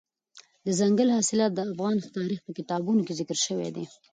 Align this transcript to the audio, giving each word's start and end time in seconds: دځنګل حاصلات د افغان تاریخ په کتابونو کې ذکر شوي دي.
دځنګل 0.65 1.09
حاصلات 1.15 1.51
د 1.55 1.59
افغان 1.67 1.95
تاریخ 2.17 2.39
په 2.43 2.51
کتابونو 2.57 3.01
کې 3.07 3.17
ذکر 3.19 3.37
شوي 3.45 3.69
دي. 3.75 3.85